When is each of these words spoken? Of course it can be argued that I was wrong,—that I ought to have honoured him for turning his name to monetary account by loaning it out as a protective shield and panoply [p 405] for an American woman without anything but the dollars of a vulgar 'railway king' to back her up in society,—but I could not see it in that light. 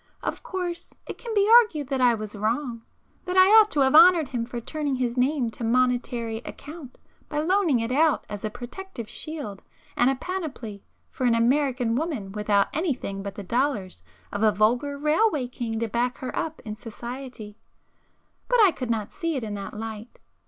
Of 0.23 0.41
course 0.41 0.95
it 1.05 1.19
can 1.19 1.31
be 1.35 1.47
argued 1.61 1.89
that 1.89 2.01
I 2.01 2.15
was 2.15 2.35
wrong,—that 2.35 3.37
I 3.37 3.49
ought 3.49 3.69
to 3.69 3.81
have 3.81 3.93
honoured 3.93 4.29
him 4.29 4.47
for 4.47 4.59
turning 4.59 4.95
his 4.95 5.15
name 5.15 5.51
to 5.51 5.63
monetary 5.63 6.37
account 6.37 6.97
by 7.29 7.37
loaning 7.41 7.79
it 7.81 7.91
out 7.91 8.25
as 8.27 8.43
a 8.43 8.49
protective 8.49 9.07
shield 9.07 9.61
and 9.95 10.09
panoply 10.19 10.79
[p 10.79 10.83
405] 11.11 11.11
for 11.11 11.25
an 11.25 11.35
American 11.35 11.95
woman 11.95 12.31
without 12.31 12.69
anything 12.73 13.21
but 13.21 13.35
the 13.35 13.43
dollars 13.43 14.01
of 14.31 14.41
a 14.41 14.51
vulgar 14.51 14.97
'railway 14.97 15.47
king' 15.47 15.77
to 15.77 15.87
back 15.87 16.17
her 16.17 16.35
up 16.35 16.61
in 16.65 16.75
society,—but 16.75 17.53
I 18.63 18.71
could 18.71 18.89
not 18.89 19.11
see 19.11 19.35
it 19.35 19.43
in 19.43 19.53
that 19.53 19.75
light. 19.75 20.19